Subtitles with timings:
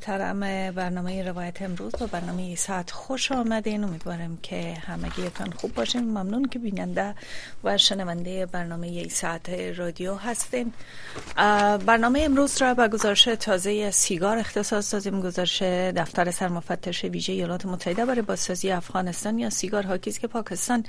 [0.00, 0.40] محترم
[0.70, 3.84] برنامه روایت امروز با برنامه ساعت خوش آمدین.
[3.84, 6.04] امیدوارم که همگیتان خوب باشین.
[6.04, 7.14] ممنون که بیننده
[7.64, 10.72] و شنونده برنامه ساعت رادیو هستین.
[11.86, 15.20] برنامه امروز را به گزارش تازه سیگار اختصاص دادیم.
[15.20, 15.62] گزارش
[15.96, 20.84] دفتر سرمفتش ویژه ایالات متحده برای بازسازی افغانستان یا سیگار حاکی که پاکستان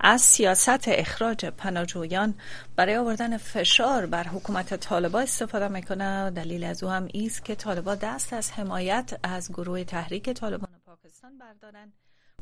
[0.00, 2.34] از سیاست اخراج پناهجویان
[2.76, 7.96] برای آوردن فشار بر حکومت طالبان استفاده می‌کنه دلیل از او هم ایست که طالبان
[7.96, 11.92] دست از حمایت از گروه تحریک طالبان پاکستان بردارن.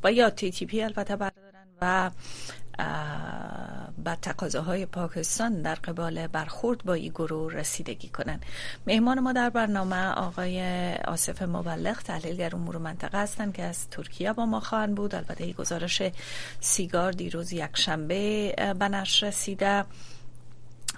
[0.04, 2.10] و یا تی تی پی البته بردارن و
[4.04, 8.40] به تقاضاهای پاکستان در قبال برخورد با این گروه رسیدگی کنن.
[8.86, 10.62] مهمان ما در برنامه آقای
[10.94, 15.14] آصف مبلغ تحلیلگر امور منطقه هستند که از ترکیه با ما خواهند بود.
[15.14, 16.02] البته این گزارش
[16.60, 19.84] سیگار دیروز یک شنبه به نشر رسیده.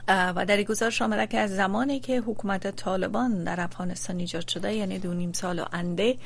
[0.08, 4.98] و در گزارش آمده که از زمانی که حکومت طالبان در افغانستان ایجاد شده یعنی
[4.98, 6.16] دو نیم سال و انده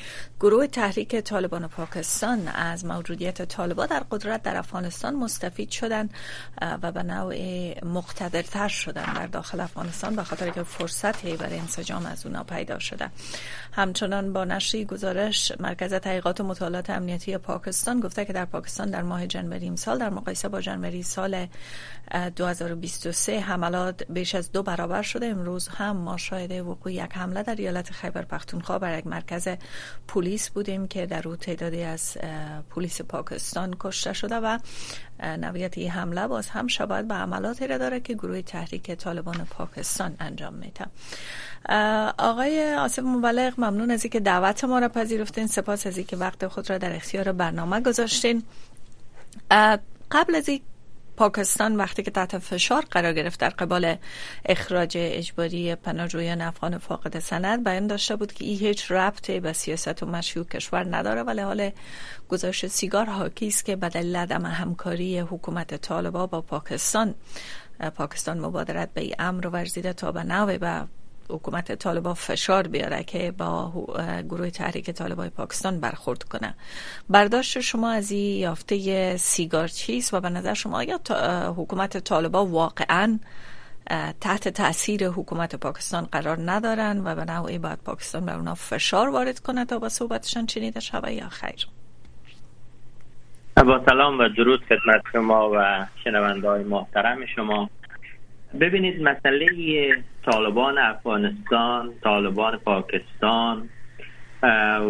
[0.40, 6.08] گروه تحریک طالبان پاکستان از موجودیت طالبان در قدرت در افغانستان مستفید شدن
[6.82, 7.34] و به نوع
[7.84, 13.10] مقتدرتر شدن در داخل افغانستان به خاطر که فرصتی برای انسجام از اونا پیدا شده.
[13.72, 19.02] همچنان با نشری گزارش مرکز تحقیقات و مطالعات امنیتی پاکستان گفته که در پاکستان در
[19.02, 21.46] ماه جنوری سال در مقایسه با جنوری سال
[22.36, 25.26] 2023 حملات بیش از دو برابر شده.
[25.26, 29.48] امروز هم ما شاهد وقوع یک حمله در ایالت خیبر پختونخوا بر یک مرکز
[30.08, 32.18] پلیس بودیم که در او تعدادی از
[32.70, 34.58] پلیس پاکستان کشته شده و
[35.22, 40.16] نویت این حمله باز هم شباید به عملاتی را داره که گروه تحریک طالبان پاکستان
[40.20, 40.86] انجام میده.
[42.18, 45.46] آقای آصف مبلغ ممنون از اینکه دعوت ما را پذیرفتین.
[45.46, 48.42] سپاس از اینکه وقت خود را در اختیار برنامه گذاشتین.
[50.10, 50.48] قبل از
[51.18, 53.96] پاکستان وقتی که تحت فشار قرار گرفت در قبال
[54.44, 60.02] اخراج اجباری پناهجویان افغان فاقد سند بیان داشته بود که این هیچ ربطی به سیاست
[60.02, 61.70] و مشروع کشور نداره ولی حال
[62.28, 67.14] گذاشت سیگار حاکی است که به دلیل عدم همکاری حکومت طالبا با پاکستان.
[67.96, 70.86] پاکستان مبادرت به امر ورزیده تا به نوع به
[71.30, 73.72] حکومت طالبان فشار بیاره که با
[74.28, 76.54] گروه تحریک طالبای پاکستان برخورد کنه.
[77.08, 81.00] برداشت شما از این یافته سیگار چیست و به نظر شما آیا
[81.56, 83.18] حکومت طالبان واقعا
[84.20, 89.38] تحت تاثیر حکومت پاکستان قرار ندارن و به نوعی باید پاکستان بر اونا فشار وارد
[89.38, 91.68] کنه تا با صحبتشان چنیده شوه یا خیر؟
[93.56, 97.70] با سلام و درود خدمت شما و شنونده های محترم شما.
[98.60, 99.46] ببینید مسئله
[100.32, 103.68] طالبان افغانستان طالبان پاکستان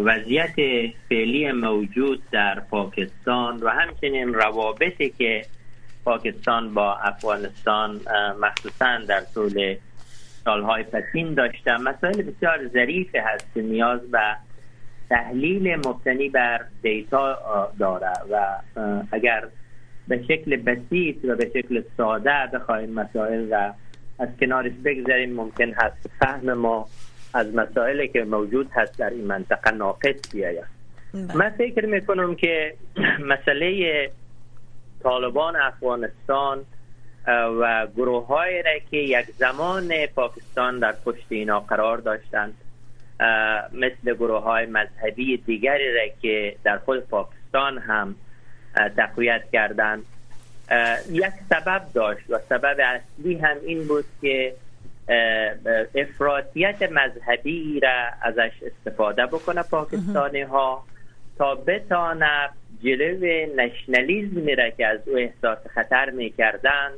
[0.03, 0.55] وضعیت
[1.09, 5.45] فعلی موجود در پاکستان و همچنین روابطی که
[6.05, 8.01] پاکستان با افغانستان
[8.41, 9.75] مخصوصا در طول
[10.45, 11.77] سالهای پسین داشته.
[11.77, 14.35] مسائل بسیار ظریف هست که نیاز به
[15.09, 17.37] تحلیل مبتنی بر دیتا
[17.79, 18.55] داره و
[19.11, 19.47] اگر
[20.07, 23.73] به شکل بسیط و به شکل ساده بخواهیم مسائل را
[24.19, 26.87] از کنارش بگذاریم ممکن هست فهم ما
[27.33, 30.65] از مسائلی که موجود هست در این منطقه ناقص بیاید
[31.13, 31.37] بله.
[31.37, 32.73] من فکر می‌کنم که
[33.31, 34.11] مسئله
[35.03, 36.65] طالبان افغانستان
[37.61, 42.53] و گروه های را که یک زمان پاکستان در پشت اینا قرار داشتند
[43.73, 48.15] مثل گروه های مذهبی دیگری را که در خود پاکستان هم
[48.97, 50.03] تقویت کردند
[51.11, 54.53] یک سبب داشت و سبب اصلی هم این بود که
[55.95, 60.83] افراطیت مذهبی را ازش استفاده بکنه پاکستانی ها
[61.37, 62.49] تا بتانه
[62.83, 66.91] جلو نشنالیزمی را که از او احساس خطر می‌کردن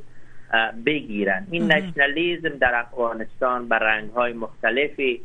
[0.86, 1.46] بگیرن.
[1.50, 5.20] این نشنالیزم در افغانستان بر رنگ های مختلفی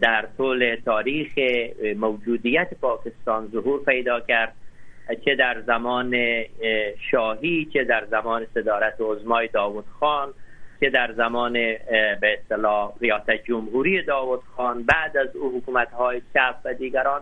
[0.00, 1.32] در طول تاریخ
[1.96, 4.52] موجودیت پاکستان ظهور پیدا کرد.
[5.14, 6.16] چه در زمان
[7.10, 10.34] شاهی چه در زمان صدارت عظمای داوود خان
[10.80, 11.52] چه در زمان
[12.20, 17.20] به اصطلاح ریاست جمهوری داوود خان بعد از او حکومت های چپ و دیگران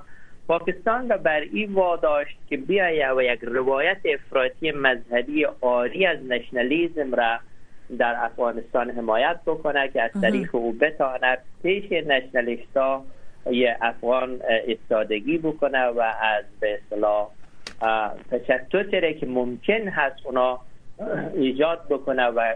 [0.49, 7.15] پاکستان را بر این واداشت که بیایه و یک روایت افراطی مذهبی آری از نشنالیزم
[7.15, 7.39] را
[7.99, 13.05] در افغانستان حمایت بکنه که از طریق او بتاند پیش نشنالیستا
[13.51, 17.29] یه افغان استادگی بکنه و از به اصطلاح
[18.31, 20.61] تشتتی که ممکن هست اونا
[21.35, 22.55] ایجاد بکنه و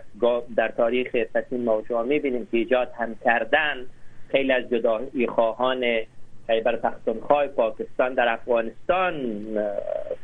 [0.56, 3.86] در تاریخ پسین ما شما می‌بینیم که ایجاد هم کردن
[4.28, 5.84] خیلی از جدایی خواهان
[6.46, 9.44] خیبر پختونخوا پاکستان در افغانستان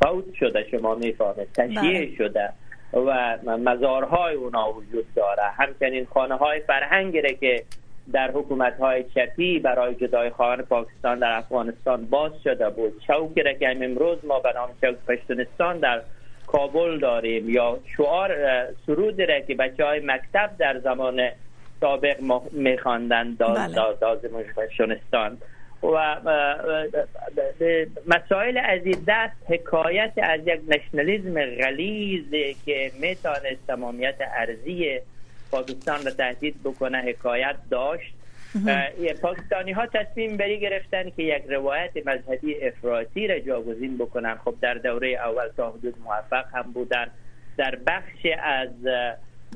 [0.02, 2.16] فوت شده شما می‌فهمید تشییع بله.
[2.16, 2.52] شده
[2.92, 7.64] و مزارهای اونا وجود داره همچنین خانه های فرهنگی که
[8.12, 13.02] در حکومت های چپی برای جدای خواهان پاکستان در افغانستان باز شده بود.
[13.06, 16.02] چوکی را که امروز ما به نام چوک پشتونستان در
[16.46, 17.50] کابل داریم.
[17.50, 18.36] یا شعار
[18.86, 21.28] سرود را که بچه های مکتب در زمان
[21.80, 22.16] سابق
[22.52, 24.44] میخواندن داز بله.
[24.56, 25.38] پشتونستان.
[25.82, 26.16] و
[28.06, 35.00] مسائل از این دست حکایت از یک نشنالیزم غلیظ که می‌تونست تمامیت ارزی
[35.50, 38.12] پاکستان را تهدید بکنه حکایت داشت.
[39.22, 44.34] پاکستانی ها تصمیم بری گرفتن که یک روایت مذهبی افراطی را جاگزین بکنن.
[44.44, 47.06] خب در دوره اول تا حدود موفق هم بودن.
[47.56, 48.70] در بخش از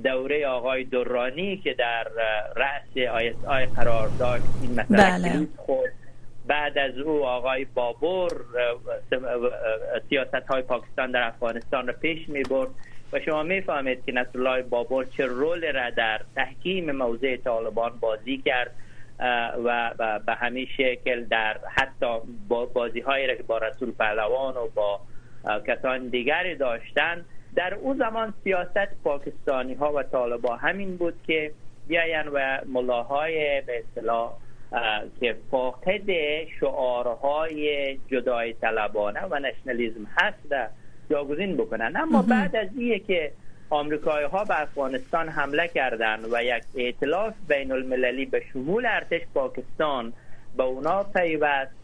[0.05, 2.07] دوره آقای درانی که در
[2.57, 5.47] رأس آی آی قرار داشت این مثلا بله.
[5.57, 5.91] خود
[6.47, 8.45] بعد از او آقای بابور
[10.09, 12.71] سیاست های پاکستان در افغانستان را پیش می برد
[13.13, 18.39] و شما می‌فهمید که نصر الله بابور چه رول را در تحکیم موضع طالبان بازی
[18.39, 18.71] کرد
[19.65, 19.95] و
[20.27, 22.07] به همین شکل در حتی
[22.75, 25.01] بازی هایی را که با رسول پهلوان و با
[25.67, 27.25] کسان دیگری داشتن
[27.55, 31.53] در اون زمان سیاست پاکستانی ها و طالبان همین بود که
[31.89, 34.33] بیاین و ملاهای به اصطلاح
[35.21, 36.11] که فاقد
[36.61, 40.55] شعارهای جدای طلبانه و نشنالیزم هست
[41.11, 41.93] جاگزین بکنن.
[41.97, 43.33] اما بعد از اینه که
[43.71, 50.13] آمریکایی ها به افغانستان حمله کردند و یک ائتلاف بین المللی به شمول ارتش پاکستان
[50.57, 51.81] به اونا پیوست.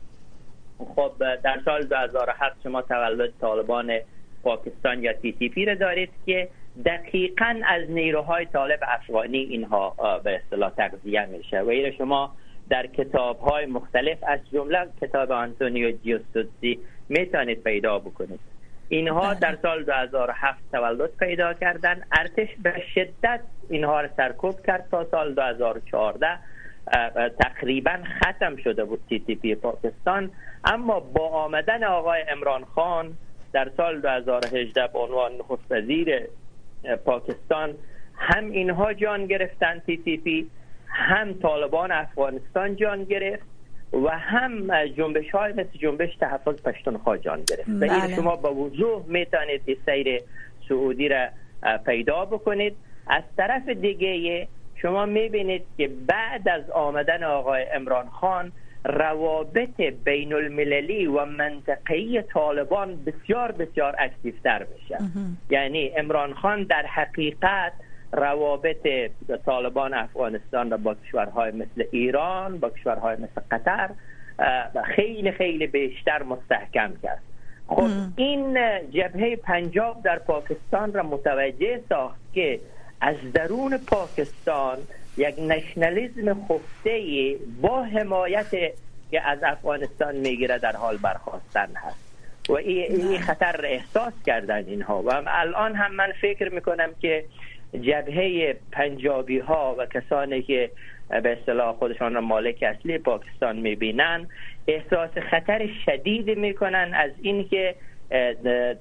[0.79, 3.99] خب در سال 2007 شما تولد طالبان
[4.43, 6.49] پاکستان یا تی تی پی را دارید که
[6.85, 9.95] دقیقا از نیروهای طالب افغانی اینها
[10.25, 11.61] به اصطلاح تغذیه میشه.
[11.61, 12.35] و این شما
[12.71, 16.79] در کتاب های مختلف از جمله کتاب آنتونیو جیوستوسی
[17.09, 18.41] می‌تونید پیدا بکنید.
[18.89, 19.41] اینها بله.
[19.41, 23.41] در سال 2007 تولد پیدا کردن ارتش به شدت
[23.71, 26.39] اینها را سرکوب کرد تا سال 2014
[27.39, 30.31] تقریبا ختم شده بود تی تی پی پاکستان.
[30.65, 33.17] اما با آمدن آقای امران خان
[33.53, 36.21] در سال 2018 به عنوان نخست وزیر
[37.05, 37.75] پاکستان
[38.17, 40.51] هم اینها جان گرفتن تی تی پی
[40.87, 43.56] هم طالبان افغانستان جان گرفت.
[43.93, 47.69] و هم جنبش های مثل جنبش تحفظ پشتونخوا جان گرفت.
[47.69, 48.17] و این بله.
[48.17, 50.21] شما با وضوح می‌تونید سیر
[50.69, 51.29] سعودی را
[51.87, 52.77] پیدا بکنید.
[53.07, 58.53] از طرف دیگه شما می‌بینید که بعد از آمدن آقای امران خان
[58.85, 64.99] روابط بین المللی و منطقی طالبان بسیار بسیار اکتیفتر میشه.
[65.51, 67.73] یعنی امران خان در حقیقت
[68.13, 69.11] روابط
[69.47, 73.91] طالبان افغانستان را با کشورهای مثل ایران با کشورهای مثل قطر
[74.85, 77.23] خیلی خیلی بیشتر مستحکم کرد.
[77.69, 78.59] خب این
[78.91, 82.61] جبهه پنجاب در پاکستان را متوجه ساخت که
[83.01, 84.79] از درون پاکستان
[85.17, 88.51] یک نشنالیزم خفته با حمایت
[89.11, 92.07] که از افغانستان می‌گیره در حال برخواستن هست.
[92.49, 95.03] و این خطر احساس کردن اینها.
[95.03, 97.25] و الان هم من فکر می‌کنم که
[97.75, 100.71] جبهه پنجابی ها و کسانی که
[101.09, 104.29] به اصطلاح خودشان را مالک اصلی پاکستان می‌بینن
[104.69, 107.75] احساس خطر شدید می‌کنن از اینکه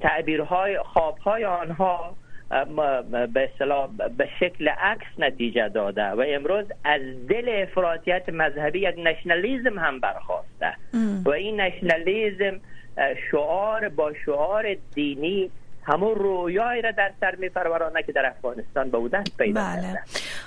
[0.02, 2.16] تعبیرهای خوابهای آنها
[3.34, 9.80] به اصطلاح به شکل عکس نتیجه داده و امروز از دل افراطیت مذهبی یک نشنالیزم
[9.80, 10.74] هم برخواسته
[11.26, 12.62] و این نشنالیزم
[13.32, 15.52] شعار با شعار دینی
[15.88, 20.00] همون رویایی را در سر میپرورانه که در افغانستان به دست پیدا بله.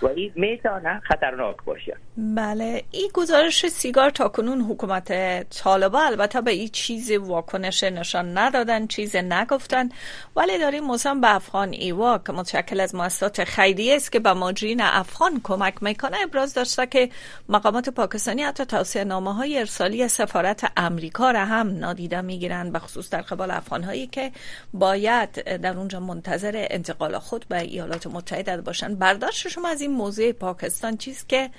[0.02, 2.84] و این می‌تونه خطرناک باشه بله.
[2.90, 5.12] این گزارش سیگار تا کنون حکومت
[5.50, 9.88] طالبا البته به این چیز واکنش نشان ندادن چیز نگفتن.
[10.36, 14.80] ولی داریم موسم به افغان ایوا که متشکل از مؤسسات خیریه است که به ماجرین
[14.80, 17.08] افغان کمک می‌کنه ابراز داشته که
[17.48, 23.10] مقامات پاکستانی حتی توصیه نامه های ارسالی سفارت امریکا را هم نادیده می‌گیرن به خصوص
[23.10, 24.30] در قبال افغان هایی که
[24.74, 28.94] باید در اونجا منتظر انتقال خود به ایالات متحده باشن.
[28.94, 31.50] برداشت شما از این موضوع پاکستان چیست که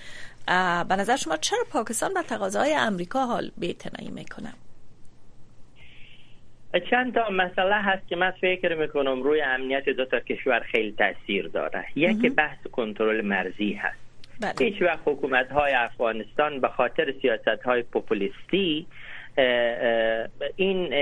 [0.89, 4.53] به نظر شما چرا پاکستان به تقاضای امریکا حال بی‌اعتنایی می‌کنه؟
[6.89, 11.47] چند تا مسئله هست که من فکر می‌کنم روی امنیت دو تا کشور خیلی تاثیر
[11.47, 11.85] داره.
[11.95, 13.99] یکی بحث کنترل مرزی هست.
[14.41, 14.53] بله.
[14.59, 18.87] هیچ وقت حکومت های افغانستان به خاطر سیاست های پوپولیستی
[20.55, 20.93] این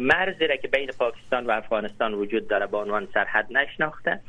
[0.00, 4.20] مرزی را که بین پاکستان و افغانستان وجود داره به عنوان سرحد نشناخته.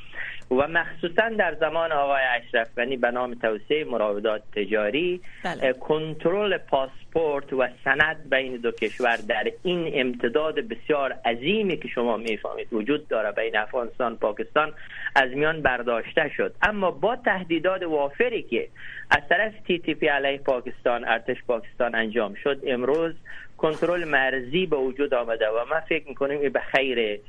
[0.58, 5.74] و مخصوصا در زمان آقای اشرف غنی به نام توسعه مراودات تجاری بله.
[5.74, 12.74] کنترل پاسپورت و سند بین دو کشور در این امتداد بسیار عظیمی که شما می‌فهمید
[12.74, 14.74] وجود داره بین افغانستان و پاکستان
[15.16, 18.68] از میان برداشته شد اما با تهدیدات وافری که
[19.12, 23.14] از طرف تی تی پی علیه پاکستان ارتش پاکستان انجام شد امروز
[23.58, 27.20] کنترل مرزی به وجود آمده و ما فکر می‌کنیم به خیر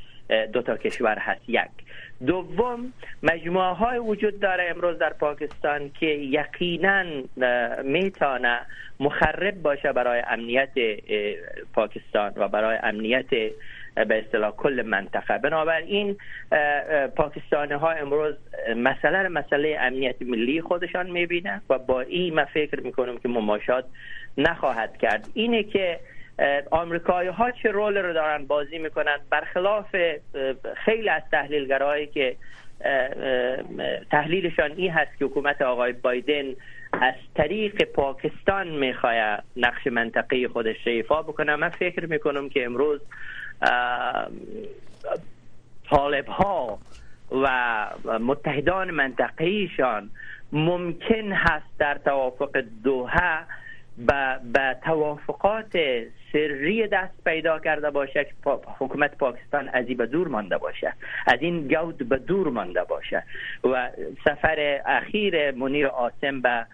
[0.53, 1.49] دو تا کشور هست.
[1.49, 1.71] یک.
[2.27, 7.05] دوم مجموعه های وجود داره امروز در پاکستان که یقینا
[7.85, 8.61] می‌تونه
[9.01, 10.71] مخرب باشه برای امنیت
[11.75, 13.31] پاکستان و برای امنیت
[13.95, 15.39] به اصطلاح کل منطقه.
[15.39, 16.17] بنابراین
[17.17, 18.35] پاکستانی ها امروز
[18.77, 23.85] مسئله مسئله امنیت ملی خودشان می‌بینه و با این ما فکر می‌کنم که مماشات
[24.39, 25.29] نخواهد کرد.
[25.35, 25.99] اینه که
[26.71, 29.97] آمریکایی ها چه رول رو دارن بازی می‌کنن؟ برخلاف
[30.85, 32.37] خیلی از تحلیلگرایی که
[34.11, 36.45] تحلیلشان این هست که حکومت آقای بایدن
[36.93, 39.15] از طریق پاکستان می‌خواه
[39.57, 41.57] نقش منطقه خودش ایفا بکنه.
[41.57, 43.01] من فکر می‌کنم که امروز
[45.91, 46.79] طالب ها
[47.31, 47.87] و
[48.21, 50.11] متحدان منطقهیشان
[50.53, 53.39] ممکن هست در توافق دوحه
[54.53, 55.79] به توافقات
[56.35, 60.93] سری دست پیدا کرده باشه که حکومت پاکستان از به دور مانده باشه.
[61.27, 63.23] از این گود به دور مانده باشه.
[63.65, 63.91] و
[64.25, 66.67] سفر اخیر منیر آسم به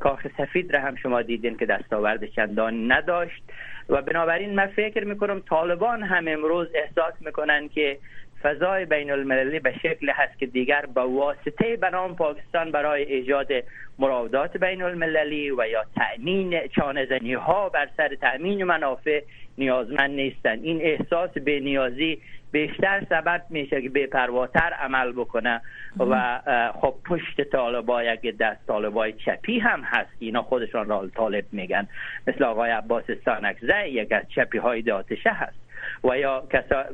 [0.00, 3.42] کاخ سفید را هم شما دیدین که دستاورد چندان نداشت.
[3.88, 7.98] و بنابراین من فکر می‌کنم طالبان هم امروز احساس می‌کنن که
[8.42, 13.48] فضای بین المللی به شکل هست که دیگر با واسطه بنام پاکستان برای ایجاد
[13.98, 19.20] مراودات بین المللی و یا تأمین چانزنی ها بر سر تأمین منافع
[19.58, 20.64] نیازمند نیستند.
[20.64, 22.18] این احساس به نیازی
[22.52, 25.60] بیشتر سبب میشه که بپرواتر عمل بکنه
[25.98, 26.40] و
[26.80, 31.88] خب پشت طالبا یک دست طالبای چپی هم هست اینا خودشان را طالب میگن.
[32.26, 35.67] مثل آقای عباس سانکزه یک از چپی های داتشه هست.
[36.04, 36.84] و یا کسا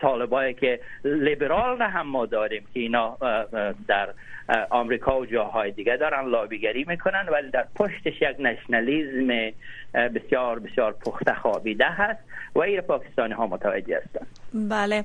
[0.00, 3.16] طالبایی که لیبرال هم ما داریم که اینا
[3.88, 4.08] در
[4.70, 9.52] آمریکا و جاهای دیگه دارن لابیگری می‌کنن ولی در پشتش یک نشنالیزم
[9.94, 12.20] بسیار بسیار پخته خوابیده هست
[12.54, 15.04] و این پاکستانی ها متوجه هستند بله.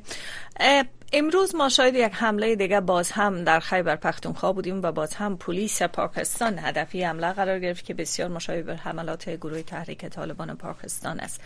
[1.16, 5.38] امروز ما شاید یک حمله دیگه باز هم در خیبر پختونخوا بودیم و باز هم
[5.38, 11.42] پلیس پاکستان هدفی حمله قرار گرفت که بسیار مشابه حملات گروه تحریک طالبان پاکستان است.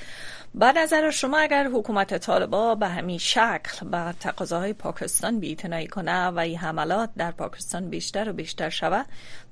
[0.54, 6.40] با نظر شما اگر حکومت طالبا به همین شکل به تقاضاهای پاکستان بی‌اعتنایی کنه و
[6.40, 9.06] این حملات در پاکستان بیشتر و بیشتر شود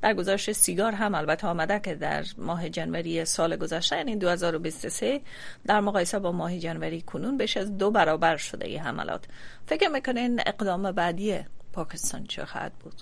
[0.06, 5.20] در گزارش سیگار هم البته آمده که در ماه جنوری سال گذشته یعنی 2023
[5.68, 9.28] در مقایسه با ماه جنوری کنون بیش از دو برابر شده این حملات
[9.66, 11.40] فکر می‌کنین اقدام بعدی
[11.74, 12.94] پاکستان چه خواهد بود؟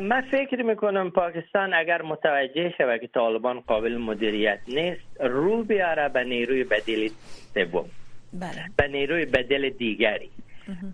[0.00, 6.24] من فکر می‌کنم پاکستان اگر متوجه شود که طالبان قابل مدیریت نیست رو بیاره به
[6.24, 7.12] نیروی بدیل
[7.54, 7.84] سوم
[8.32, 8.64] بله.
[8.76, 10.30] به نیروی بدل دیگری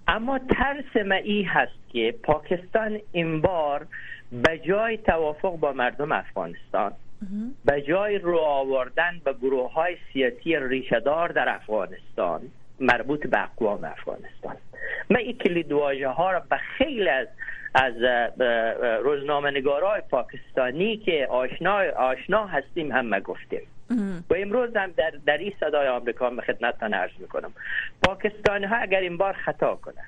[0.08, 3.86] اما ترس ما ای هست که پاکستان این بار
[4.32, 6.92] به جای توافق با مردم افغانستان
[7.64, 12.40] به جای رو آوردن به گروه های سیاسی ریشهدار در افغانستان
[12.80, 14.56] مربوط به اقوام افغانستان.
[15.10, 17.26] من این کلید واژه ها را به خیلی از
[17.74, 17.94] از
[19.04, 23.60] روزنامه نگارای پاکستانی که آشنا آشنا هستیم هم گفتیم
[24.30, 27.52] و امروز هم در, در این صدای آمریکا به خدمتتان عرض می‌کنم.
[28.02, 30.02] پاکستانی ها اگر این بار خطا کنه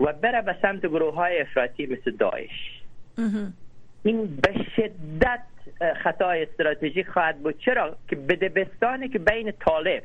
[0.00, 2.82] و بره به سمت گروه های افراطی مثل داعش
[4.02, 5.42] این به شدت
[6.02, 7.58] خطای استراتژیک خواهد بود.
[7.58, 10.02] چرا؟ که بدبستانی که بین طالب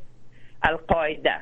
[0.64, 1.40] القاعده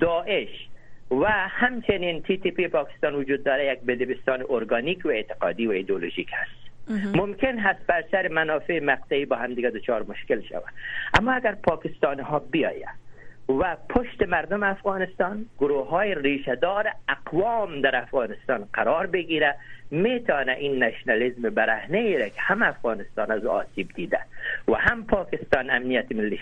[0.00, 0.68] داعش
[1.10, 6.28] و همچنین تی تی پی پاکستان وجود داره یک بدبستان ارگانیک و اعتقادی و ایدولوژیک
[6.32, 6.65] هست.
[6.88, 10.72] ممکن هست بر سر منافع مقطعی با هم دیگه دچار مشکل شود.
[11.18, 13.06] اما اگر پاکستان ها بیاید
[13.48, 19.54] و پشت مردم افغانستان گروه های ریشهدار اقوام در افغانستان قرار بگیره
[19.90, 24.20] می‌تونه این نشنالیزم برهنه ایره که هم افغانستان از آسیب دیده
[24.68, 26.40] و هم پاکستان امنیت ملیش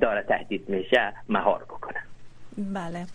[0.00, 1.98] داره تهدید میشه مهار بکنه.
[2.56, 3.06] بله.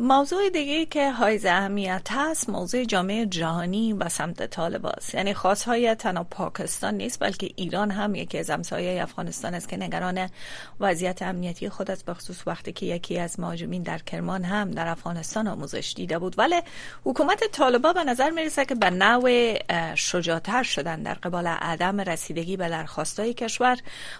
[0.00, 5.94] موضوع دیگه که های اهمیت هست موضوع جامعه جهانی و سمت طالب یعنی خاص های
[5.94, 10.28] تنها پاکستان نیست بلکه ایران هم یکی از همسایه افغانستان است که نگران
[10.80, 15.48] وضعیت امنیتی خود است بخصوص وقتی که یکی از مهاجمین در کرمان هم در افغانستان
[15.48, 16.38] آموزش دیده بود.
[16.38, 16.62] ولی
[17.04, 19.54] حکومت طالبا به نظر می‌رسه که به نوع
[19.94, 23.78] شجاعتر شدن در قبال عدم رسیدگی به درخواستای کشور.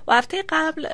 [0.08, 0.86] و هفته قبل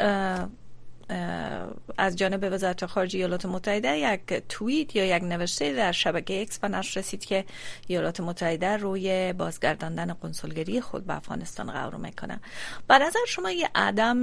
[1.98, 6.68] از جانب وزارت خارجه ایالات متحده یک توییت یا یک نوشته در شبکه اکس به
[6.68, 7.44] نشر رسید که
[7.86, 12.40] ایالات متحده روی بازگرداندن قنسولگری خود به افغانستان قرار می‌کنه.
[12.88, 14.20] بر نظر شما یه عدم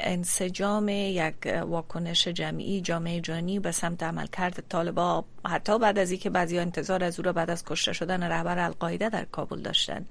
[0.00, 1.34] انسجام یک
[1.66, 7.18] واکنش جمعی جامعه جانی به سمت عملکرد طالبا حتی بعد از اینکه بعضی انتظار از
[7.18, 10.06] او را بعد از کشته شدن رهبر القاعده در کابل داشتن.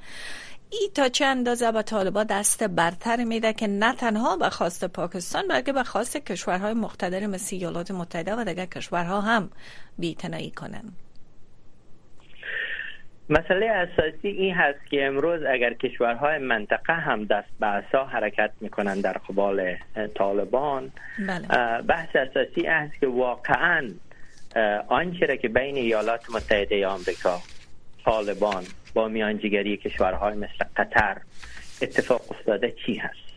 [0.82, 5.48] ای تا چه اندازه به طالبا دست برتر میده که نه تنها به خواست پاکستان
[5.48, 9.50] بلکه به خواست کشورهای مقتدر مثل ایالات متحده و دیگر کشورها هم
[10.00, 10.84] بیتنایی کنن
[13.30, 19.02] مسئله اساسی این هست که امروز اگر کشورهای منطقه هم دست به اصا حرکت می‌کنن
[19.02, 19.76] در قبال
[20.16, 20.92] طالبان
[21.28, 21.48] بله.
[21.82, 23.90] بحث اساسی است که واقعا
[24.88, 27.40] آنچه که بین ایالات متحده آمریکا
[28.06, 31.18] طالبان با میانجیگری کشورهای مثل قطر
[31.82, 33.34] اتفاق افتاده چی هست؟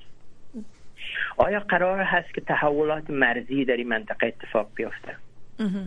[1.37, 5.17] آیا قرار هست که تحولات مرزی در این منطقه اتفاق بیفته؟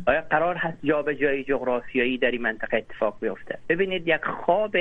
[0.07, 4.75] آیا قرار هست جابجایی جغرافیایی در این منطقه اتفاق بیفته؟ ببینید یک خواب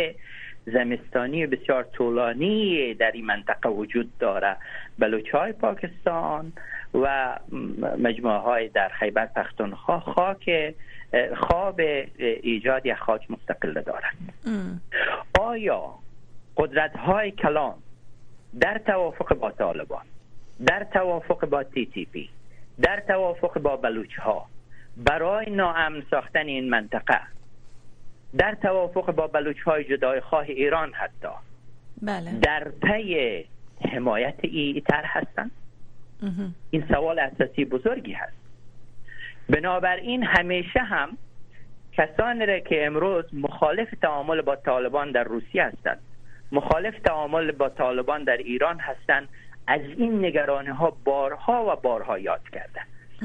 [0.67, 4.57] زمستانی بسیار طولانی در این منطقه وجود داره.
[4.99, 6.53] بلوچ های پاکستان
[6.95, 7.39] و
[7.99, 10.75] مجموعه های در خیبر پختونخوا خاک
[11.37, 11.81] خواب
[12.43, 14.33] ایجاد یک خاک مستقل دارند
[15.41, 15.95] آیا
[16.57, 17.75] قدرت های کلان
[18.61, 20.05] در توافق با طالبان
[20.67, 22.29] در توافق با تی تی پی
[22.81, 24.47] در توافق با بلوچ ها
[24.97, 27.21] برای ناامن ساختن این منطقه
[28.37, 31.29] در توافق با بلوچ های جدای خواه ایران حتی
[32.03, 32.33] بله.
[32.33, 33.45] در پی
[33.93, 35.51] حمایت ای تر هستند؟
[36.71, 38.33] این سوال اساسی بزرگی هست.
[39.49, 41.19] بنابراین همیشه هم
[41.93, 46.01] کسانی را که امروز مخالف تعامل با طالبان در روسیه هستند
[46.53, 49.29] مخالف تعامل با طالبان در ایران هستند
[49.67, 52.81] از این نگرانی ها بارها و بارها یاد کرده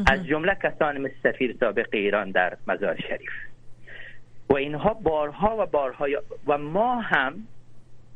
[0.07, 3.31] از جمله کسان مثل سفیر سابق ایران در مزار شریف.
[4.49, 6.07] و اینها بارها و بارها
[6.47, 7.33] و ما هم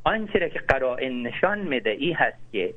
[0.03, 2.73] آنچه که قرائن نشان میده ای هست که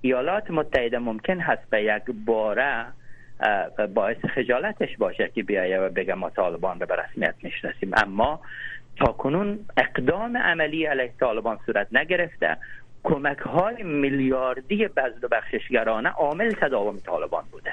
[0.00, 2.86] ایالات متحده ممکن هست به یک باره
[3.94, 7.90] باعث خجالتش باشه که بیایه و بگه ما طالبان رو به رسمیت می‌شناسیم.
[7.96, 8.40] اما
[8.96, 12.56] تا کنون اقدام عملی علیه طالبان صورت نگرفته.
[13.04, 17.72] کمک های میلیاردی بزد و بخششگرانه عامل تداوم طالبان بوده.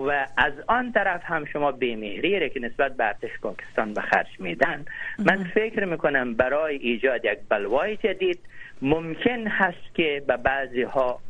[0.00, 4.84] و از آن طرف هم شما بیمهری که نسبت به ارتش پاکستان به خرج میدن
[5.18, 8.38] من فکر می‌کنم برای ایجاد یک بلوای جدید
[8.82, 11.20] ممکن هست که به بعضی ها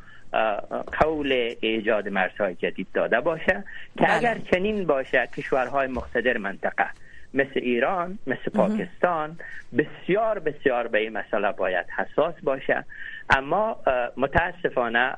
[1.00, 3.64] قول ایجاد مرزهای جدید داده باشه
[3.98, 4.16] که بله.
[4.16, 6.86] اگر چنین باشه کشورهای مقتدر منطقه
[7.34, 9.38] مثل ایران مثل پاکستان
[9.78, 12.84] بسیار بسیار به این مسئله باید حساس باشه.
[13.30, 13.76] اما
[14.16, 15.16] متاسفانه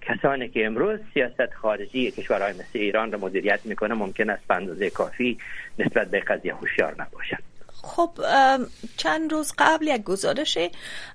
[0.00, 4.90] کسانی که امروز سیاست خارجی کشورهای مثل ایران را مدیریت می‌کنه ممکن است به اندازه
[4.90, 5.38] کافی
[5.78, 7.57] نسبت به قضیه هوشیار نباشد.
[7.82, 8.10] خب
[8.96, 10.58] چند روز قبل یک گزارش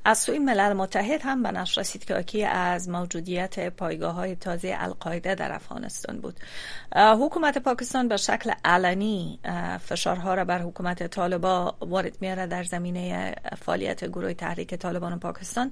[0.06, 4.76] از سوی ملل متحد هم به نشر رسید که آکی از موجودیت پایگاه های تازه
[4.78, 6.40] القاعده در افغانستان بود.
[6.96, 9.40] حکومت پاکستان به شکل علنی
[9.88, 15.72] فشارها را بر حکومت طالبا وارد میاره در زمینه فعالیت گروه تحریک طالبان پاکستان.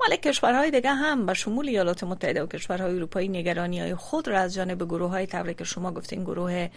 [0.00, 4.38] ولی کشورهای دیگه هم به شمول ایالات متحده و کشورهای اروپایی نگرانی های خود را
[4.40, 6.68] از جانب گروه های که شما گفتین گروه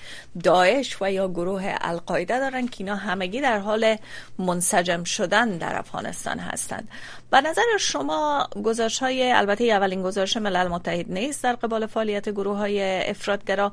[0.43, 3.95] داعش و یا گروه القاعده دارن که اینا همگی در حال
[4.39, 6.89] منسجم شدن در افغانستان هستند.
[7.31, 12.57] به نظر شما گزارش های البته اولین گزارش ملل متحد نیست در قبال فعالیت گروه
[12.57, 13.71] های افرادگرا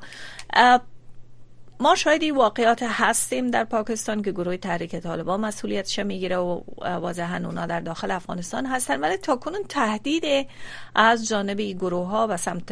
[1.81, 7.65] ما شاید واقعیات هستیم در پاکستان که گروه تحریک طالبان مسئولیتش می‌گیره و واضحا اونا
[7.65, 10.47] در داخل افغانستان هستن ولی تا کنون تهدید
[10.95, 12.71] از جانب این گروه ها و سمت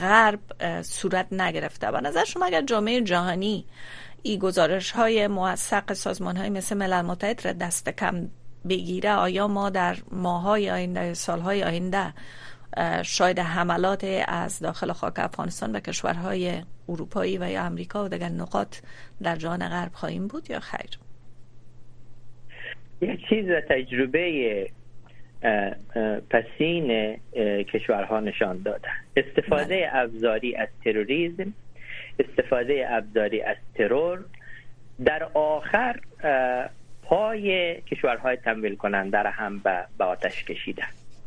[0.00, 0.40] غرب
[0.82, 1.88] صورت نگرفته.
[1.88, 3.64] و نظر شما اگر جامعه جهانی
[4.28, 8.28] ای گزارش های موثق سازمان های مثل ملل متحد را دست کم
[8.68, 9.12] بگیره.
[9.12, 12.12] آیا ما در ماهای آینده سالهای آینده
[13.02, 16.52] شاید حملات از داخل خاک افغانستان به کشورهای
[16.88, 18.76] اروپایی و یا امریکا و دیگر نقاط
[19.22, 20.98] در جهان غرب خواهیم بود یا خیر؟
[23.00, 24.70] یک چیز تجربه
[26.30, 27.16] پسین
[27.62, 28.88] کشورها نشان داده.
[29.16, 29.90] استفاده بله.
[29.92, 31.54] افزاری از تروریسم
[32.18, 34.24] استفاده ابزاری از ترور
[35.04, 36.00] در آخر
[37.02, 39.58] پای کشورهای تمویل کننده را هم
[39.98, 40.82] به آتش کشیده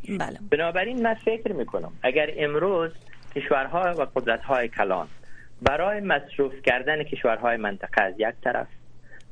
[0.08, 0.38] بله.
[0.50, 2.90] بنابراین من فکر می‌کنم اگر امروز
[3.34, 5.08] کشورها و قدرتهای کلان
[5.62, 8.66] برای مصروف کردن کشورهای منطقه از یک طرف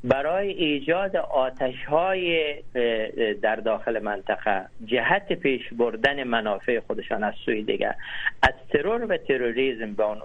[0.04, 2.54] برای ایجاد آتش های
[3.42, 7.94] در داخل منطقه جهت پیش بردن منافع خودشان از سوی دیگر.
[8.42, 10.16] از ترور و تروریزم با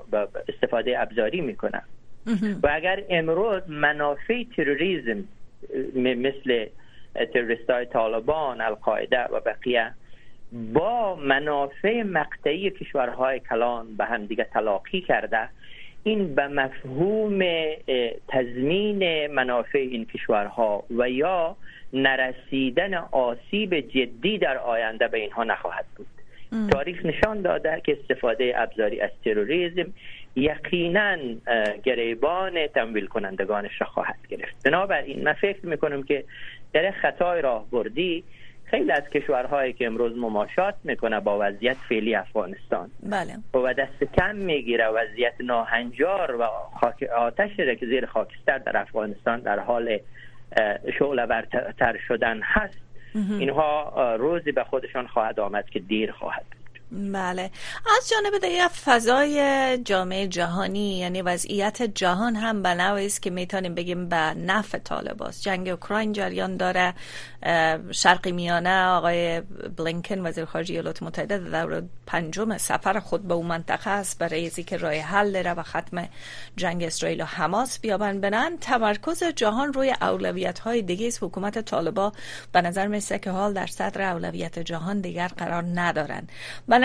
[0.50, 1.82] استفاده ابزاری می‌کنن.
[2.64, 5.24] و اگر امروز منافع تروریزم
[5.96, 6.66] مثل
[7.34, 9.92] تروریست های طالبان القاعده و بقیه
[10.74, 15.50] با منافع مقطعی کشورهای کلان به هم دیگه تلاقی کرده
[16.08, 17.40] این به مفهوم
[18.28, 21.56] تضمین منافع این کشورها و یا
[21.94, 26.08] نرسیدن آسیب جدی در آینده به اینها نخواهد بود.
[26.72, 29.94] تاریخ نشان داده که استفاده ابزاری از تروریسم
[30.36, 31.18] یقینا
[31.84, 34.68] گریبان تمویل کنندگانش را خواهد گرفت.
[34.68, 36.24] بنابراین من فکر می‌کنم که
[36.74, 38.24] در خطای راهبردی
[38.66, 42.92] خیلی از کشورهایی که امروز مماشات می‌کنه با وضعیت فعلی افغانستان.
[43.04, 43.34] بله.
[43.54, 46.48] و دست کم می‌گیره وضعیت ناهنجار و
[46.80, 50.00] خاک آتش را که زیر خاکستر در افغانستان در حال
[51.00, 52.82] شعله برتر شدن هست.
[53.40, 56.46] اینها روزی به خودشان خواهد آمد که دیر خواهد
[56.96, 57.52] بله.
[57.98, 63.76] از جانب دیگه فضای جامعه جهانی یعنی وضعیت جهان هم به نوعی است که می‌تونیم
[63.76, 65.42] بگیم به نفع طالباست.
[65.42, 66.94] جنگ اوکراین جریان داره.
[67.92, 69.42] شرقی میانه آقای
[69.78, 74.20] بلینکن وزیر خارجه ایالات متحده در پنجم سفر خود به اون منطقه است.
[74.20, 76.08] برای ازی که راه حل داره و ختم
[76.58, 81.24] جنگ اسرائیل و حماس بیابن بنان تمرکز جهان روی اولویت های دیگه است.
[81.24, 82.14] حکومت طالبا
[82.52, 86.28] به نظر میسه که حال در صدر اولویت جهان دیگر قرار ندارن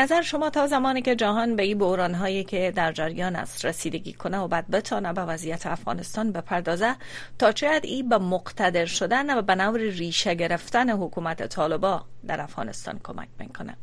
[0.01, 4.13] نظر شما تا زمانی که جهان به این بحران هایی که در جریان است رسیدگی
[4.13, 6.95] کنه و بعد بتانه به وضعیت افغانستان بپردازه
[7.39, 13.01] تا چه این به مقتدر شدن و به نوع ریشه گرفتن حکومت طالبا در افغانستان
[13.05, 13.77] کمک می‌کنه؟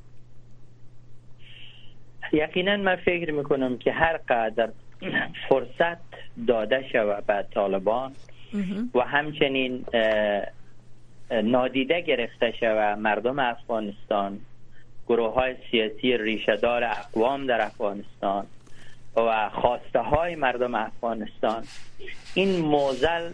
[2.33, 4.69] یقینا من فکر می‌کنم که هر قدر
[5.49, 6.01] فرصت
[6.47, 8.11] داده شود به طالبان
[8.95, 9.85] و همچنین
[11.43, 14.39] نادیده گرفته شود مردم افغانستان
[15.07, 18.45] گروه های سیاسی ریشهدار اقوام در افغانستان
[19.15, 21.63] و خواسته های مردم افغانستان.
[22.33, 23.31] این موزل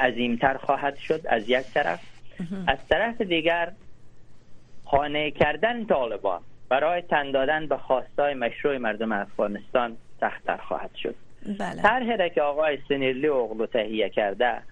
[0.00, 2.00] عظیمتر خواهد شد از یک طرف.
[2.66, 3.72] از طرف دیگر
[4.84, 11.14] خانه کردن طالبان برای تن دادن به خواستای مشروع مردم افغانستان سختتر خواهد شد.
[11.58, 11.82] بله.
[11.82, 14.62] طرحی که آقای سنیرلی اغلو تهیه کرده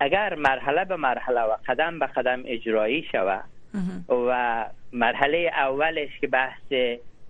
[0.00, 3.44] اگر مرحله به مرحله و قدم به قدم اجرایی شود
[4.08, 6.72] و مرحله اولش که بحث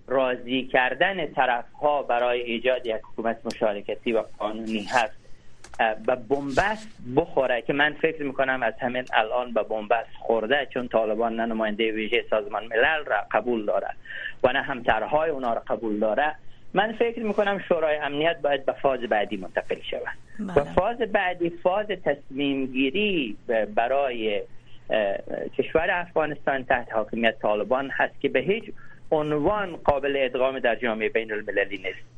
[0.07, 5.21] راضی کردن طرف ها برای ایجاد یک حکومت مشارکتی و قانونی هست
[6.07, 11.37] به بنبست بخوره که من فکر می‌کنم از همین الان به بنبست خورده چون طالبان
[11.37, 13.89] نه نماینده ویژه سازمان ملل را قبول داره
[14.45, 16.35] و نه هم طرحهای اونا را قبول داره
[16.75, 20.03] من فکر می‌کنم شورای امنیت باید به فاز بعدی منتقل شود
[20.41, 20.73] و بله.
[20.75, 23.37] فاز بعدی فاز تصمیم گیری
[23.75, 24.43] برای
[25.59, 28.65] کشور افغانستان تحت حاکمیت طالبان هست که به هیچ
[29.11, 32.11] عنوان قابل ادغام در جامعه بین المللی نیست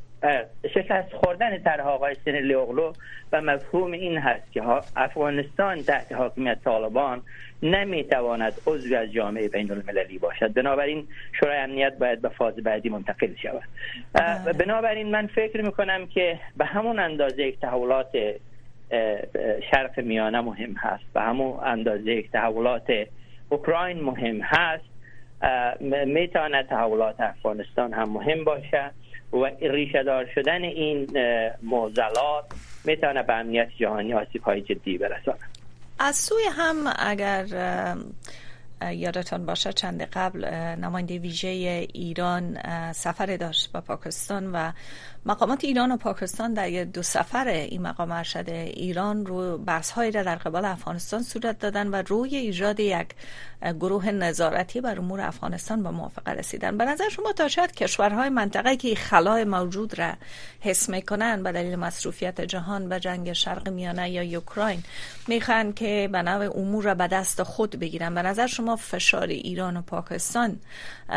[0.75, 2.93] شکست خوردن طرح آقای سنلی اغلو
[3.33, 4.63] و مفهوم این هست که
[4.97, 7.23] افغانستان تحت حاکمیت طالبان
[7.63, 10.53] نمی‌تواند عضو از جامعه بین المللی باشد.
[10.53, 11.09] بنابراین
[11.41, 13.63] شورای امنیت باید به فاز بعدی منتقل شود.
[14.13, 14.53] بله.
[14.53, 18.13] بنابراین من فکر می‌کنم که به همون اندازه یک تحولات
[19.71, 22.93] شرق میانه مهم هست به همون اندازه یک تحولات
[23.49, 24.85] اوکراین مهم هست
[26.07, 28.91] می‌تواند تحولات افغانستان هم مهم باشه
[29.33, 31.07] و ریشه دار شدن این
[31.63, 32.45] معضلات
[32.85, 35.39] می‌تونه به امنیت جهانی آسیب های جدی برساند.
[35.99, 37.45] از سوی هم اگر
[38.93, 40.45] یادتان باشه چند قبل
[40.81, 41.49] نماینده ویژه
[41.93, 42.59] ایران
[42.93, 44.73] سفر داشت به پاکستان و
[45.27, 50.37] مقامات ایران و پاکستان در دو سفر این مقام ارشد ایران رو بحث را در
[50.37, 53.09] قبال افغانستان صورت دادن و روی ایجاد یک
[53.63, 56.79] گروه نظارتی بر امور افغانستان به موافقه رسیدن.
[56.79, 60.13] به نظر شما تا شاید کشورهای منطقه که خلای موجود را
[60.61, 64.83] حس می‌کنن به دلیل مصروفیت جهان به جنگ شرق میانه یا یوکراین
[65.29, 68.15] می‌خوان که به نوع امور را به دست خود بگیرن.
[68.15, 70.61] به نظر شما فشار ایران و پاکستان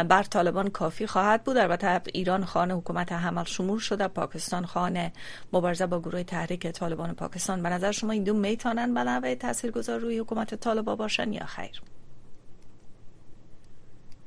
[0.09, 5.11] بر طالبان کافی خواهد بود؟ البته ایران خانه حکومت حمل شمول شده پاکستان خانه
[5.53, 7.63] مبارزه با گروه تحریک طالبان پاکستان.
[7.63, 11.81] به نظر شما این دو می‌تونن به نوع تاثیرگذار روی حکومت طالبان باشن یا خیر؟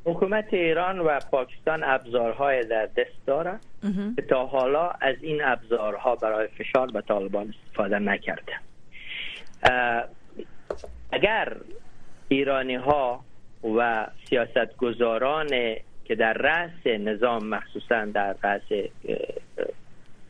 [0.04, 3.58] حکومت ایران و پاکستان ابزارهای در دست داره
[4.16, 8.52] که تا حالا از این ابزارها برای فشار به طالبان استفاده نکرده
[11.12, 11.56] اگر
[12.28, 13.24] ایرانی ها
[13.76, 15.48] و سیاستگزاران
[16.08, 18.88] که در رأس نظام مخصوصا در رأس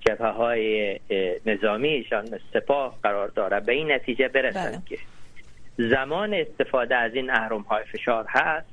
[0.01, 0.99] جبهه های
[1.47, 4.83] نظامیشان سپاه قرار داره به این نتیجه برسند بله.
[4.87, 4.99] که
[5.79, 8.67] زمان استفاده از این اهرم های فشار هست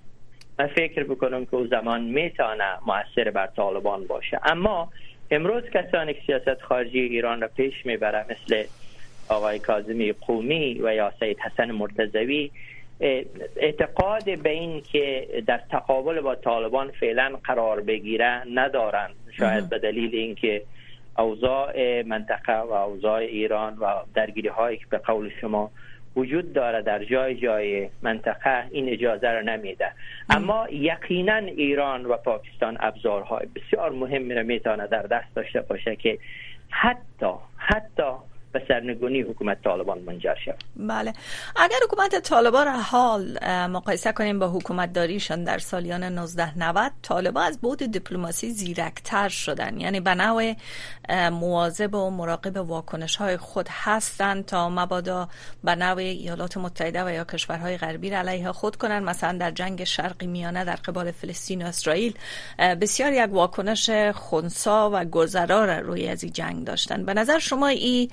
[0.59, 4.91] من فکر بکنم که او زمان می‌تونه موثر بر طالبان باشه اما
[5.31, 8.63] امروز کسانی که سیاست خارجی ایران را پیش می‌بره مثل
[9.29, 12.51] آقای کاظمی قومی و یا سید حسن مرتضوی
[13.55, 19.09] اعتقاد به این که در تقابل با طالبان فعلا قرار بگیره ندارن.
[19.31, 20.61] شاید به دلیل اینکه
[21.17, 25.71] اوضاع منطقه و اوضاع ایران و درگیری هایی که به قول شما
[26.15, 29.91] وجود داره در جای جای منطقه این اجازه را نمیده.
[30.29, 36.17] اما یقینا ایران و پاکستان ابزارهای بسیار مهمی را می‌تونه در دست داشته باشه که
[36.69, 38.11] حتی حتی
[38.55, 41.13] به سرنگونی حکومت طالبان منجر شد بله.
[41.55, 43.37] اگر حکومت طالبان را حال
[43.67, 49.79] مقایسه کنیم با حکومت داریشان در سالیان 1990 طالبان از بود دیپلماسی زیرکتر شدن.
[49.79, 50.53] یعنی به نوع
[51.29, 55.29] مواظب و مراقب واکنش های خود هستند تا مبادا
[55.63, 59.03] به نوع ایالات متحده و یا کشورهای غربی علیه خود کنند.
[59.03, 62.13] مثلا در جنگ شرقی میانه در قبال فلسطین و اسرائیل
[62.81, 68.09] بسیار یک واکنش خونسا و گذرا روی از این جنگ داشتن به نظر شما این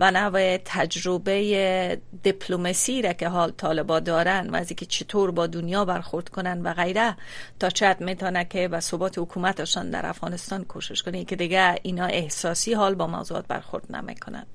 [0.00, 5.84] و نوع تجربه دیپلماسی را که حال طالبا دارن و از اینکه چطور با دنیا
[5.84, 7.16] برخورد کنن و غیره
[7.60, 11.24] تا چت می‌تونه که به ثبات حکومتشان در افغانستان کوشش کنه.
[11.24, 14.46] که دیگه اینا احساسی حال با موضوعات برخورد نمی‌کنن.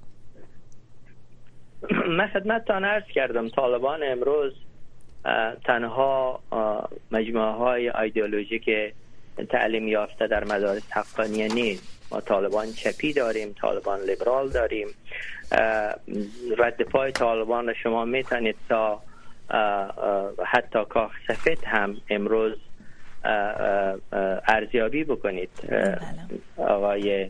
[2.18, 4.54] من خدمتتان عرض کردم طالبان امروز
[5.66, 6.40] تنها
[7.12, 8.70] مجموعه های ایدئولوژیک
[9.50, 11.93] تعلیم یافته در مدارس حقانیه نیست.
[12.14, 14.88] ما طالبان چپی داریم طالبان لیبرال داریم.
[16.58, 19.02] رد پای طالبان را شما می‌تونید تا
[20.46, 22.58] حتی کاخ سفید هم امروز
[24.48, 25.50] ارزیابی بکنید.
[25.70, 26.00] بله.
[26.58, 27.30] آقای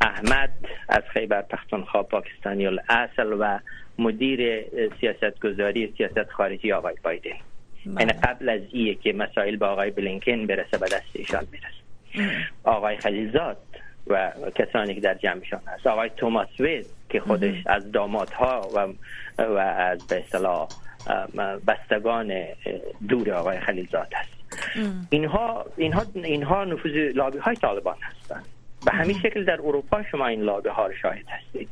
[0.00, 0.52] احمد
[0.88, 3.58] از خیبر پختونخوا پاکستانی اصل و
[3.98, 4.64] مدیر
[5.00, 7.30] سیاست گذاری سیاست خارجی آقای بایدن.
[7.30, 11.76] این یعنی قبل از ایه که مسائل به آقای بلینکن برسه به دست ایشان می‌رسه.
[12.64, 13.56] آقای خلیزاد
[14.06, 15.86] و کسانی که در جمعشان هست.
[15.86, 18.86] آقای توماس ویز که خودش از دامادها و
[19.42, 20.68] و از به اصطلاح
[21.66, 22.32] بستگان
[23.08, 24.36] دور آقای خلیلزاد هست.
[25.10, 28.44] اینها اینها اینها نفوذ لابی های طالبان هستند
[28.86, 31.68] به همین شکل در اروپا شما این لابی ها رو شاهد هستید.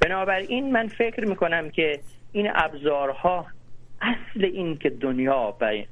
[0.00, 2.00] بنابراین من فکر می‌کنم که
[2.32, 3.46] این ابزارها
[4.00, 5.50] اصل این که دنیا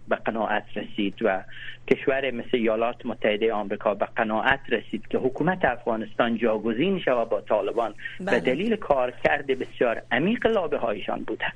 [0.08, 1.42] به قناعت رسید و
[1.90, 7.94] کشور مثل ایالات متحده آمریکا به قناعت رسید که حکومت افغانستان جاگزین شود با طالبان
[8.18, 8.40] به بله.
[8.40, 11.46] دلیل کارکرد بسیار عمیق لابه هایشان بوده.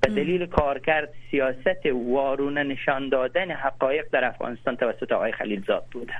[0.00, 6.14] به دلیل کارکرد سیاست وارونه نشان دادن حقایق در افغانستان توسط آقای خلیلزاد بوده.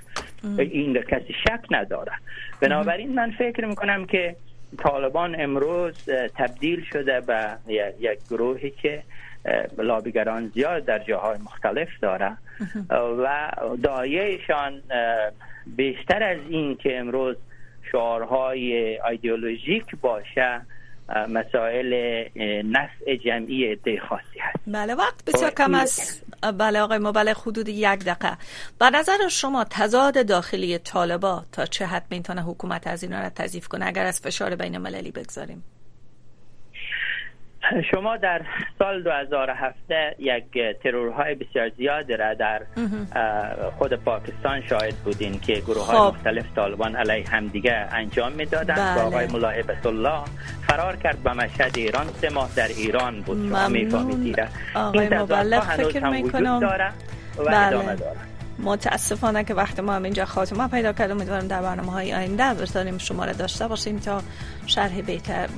[0.59, 2.13] این در کسی شک نداره.
[2.61, 4.37] بنابراین من فکر می‌کنم که
[4.79, 7.57] طالبان امروز تبدیل شده به
[8.01, 9.03] یک گروهی که
[9.79, 12.37] لابیگران زیاد در جاهای مختلف داره.
[12.91, 13.51] و
[13.83, 14.83] دایهشان
[15.67, 17.37] بیشتر از این که امروز
[17.93, 20.61] شعارهای ایدئولوژیک باشه
[21.29, 22.25] مسائل
[22.65, 24.59] نفع جمعی عده خاصی هست.
[24.67, 26.27] بله وقت بسیار کم است.
[26.59, 28.37] بله آقای مبلغ حدود یک دقیقه.
[28.79, 33.69] به نظر شما تضاد داخلی طالبا تا چه حد می‌تونه حکومت از اینا را تضیف
[33.69, 35.63] کنه؟ اگر از فشار بین مللی بگذاریم.
[37.91, 38.41] شما در
[38.79, 39.77] سال 2007
[40.19, 40.45] یک
[40.83, 42.63] ترورهای بسیار زیاد را در
[43.79, 46.17] خود پاکستان شاهد بودین که گروه های خب.
[46.17, 49.03] مختلف طالبان علیه همدیگه انجام می‌دادند بله.
[49.03, 50.25] آقای ملاحبت الله
[50.67, 54.41] فرار کرد به مشهد ایران سه ماه در ایران بود شما می‌فهمید
[54.75, 56.91] این مبلغ فکر می‌کنم داره
[57.39, 57.67] و بله.
[57.67, 61.11] ادامه داره متاسفانه که وقت ما هم اینجا خاتمه پیدا کرد.
[61.11, 64.23] امیدوارم در برنامه های آینده بتونیم شما را داشته باشیم تا
[64.67, 65.01] شرح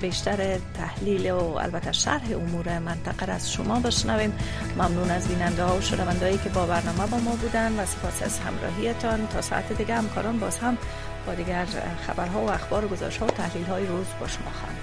[0.01, 4.33] بیشتر تحلیل و البته شرح امور منطقه از شما بشنویم.
[4.77, 8.39] ممنون از بیننده ها و شنونده که با برنامه با ما بودن و سپاس از
[8.39, 9.27] همراهیتان.
[9.27, 10.79] تا ساعت دیگه همکاران باز هم
[11.27, 11.67] با دیگر
[12.07, 14.78] خبرها و اخبار و گزارش ها و تحلیل های روز با شما خواهند